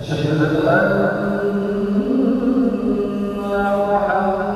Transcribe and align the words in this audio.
أشهد 0.00 0.26
أن 0.26 0.56
محمد 3.92 4.55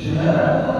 Yeah. 0.00 0.77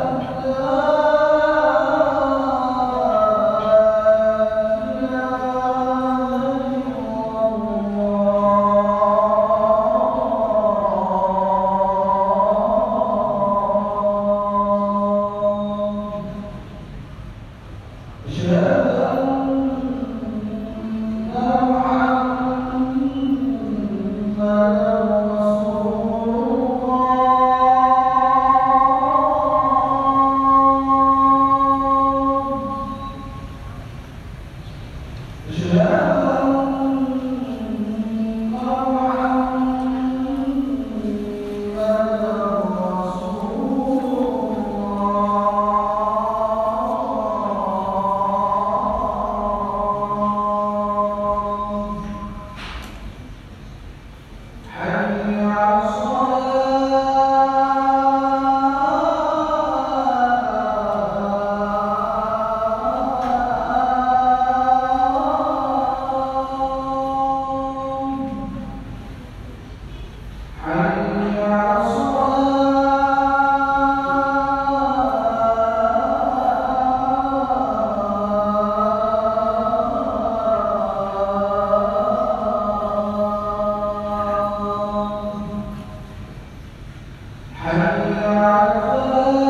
حمد 87.64 89.47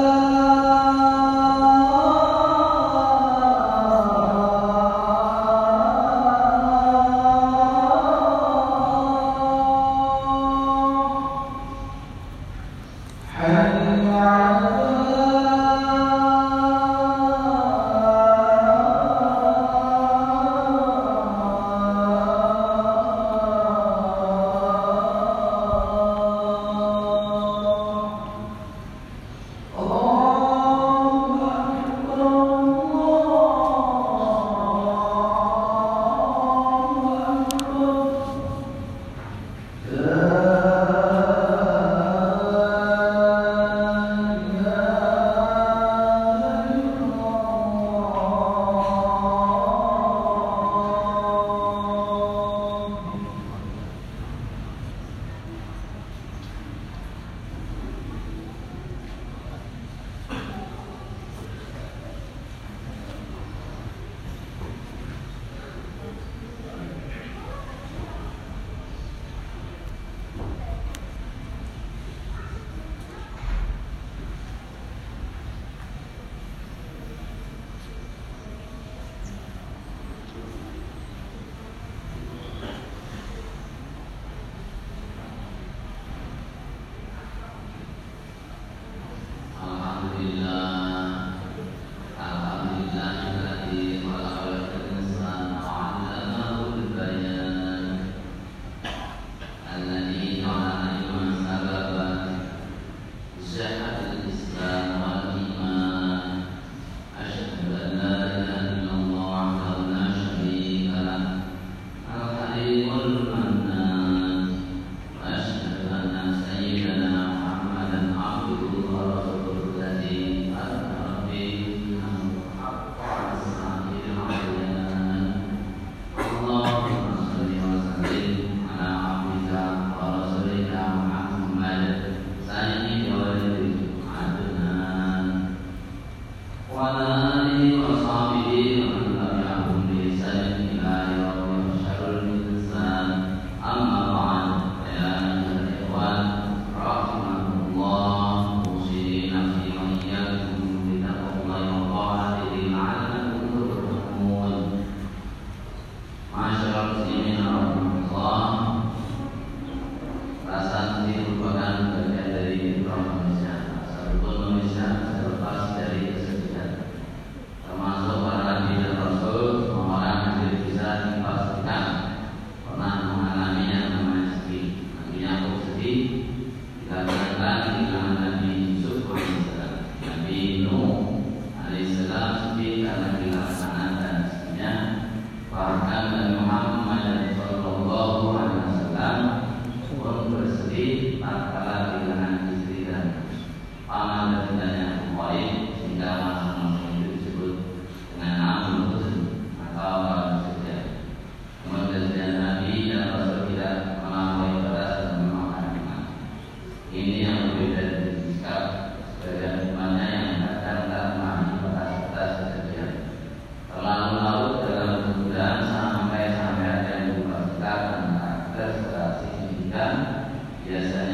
Yes, 220.68 221.07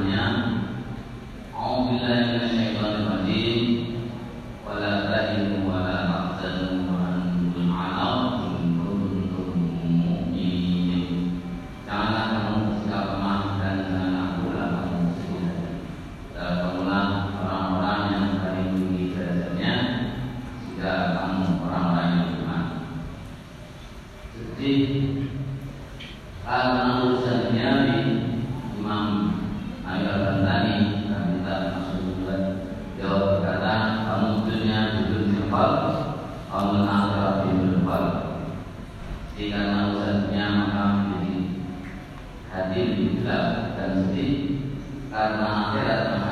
firman-Nya 0.00 0.24
A'udzubillahi 1.52 2.24
minasyaitonir 2.32 3.04
rajim 3.04 3.89
karena 45.20 45.48
akhirat 45.68 46.29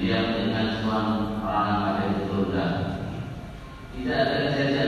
dia 0.00 0.36
dengan 0.36 0.66
semua 0.76 0.98
orang 1.40 1.78
ada 1.92 2.02
di 2.12 2.18
surga. 2.28 2.64
Tidak 3.96 4.16
ada 4.16 4.36
kejadian 4.48 4.85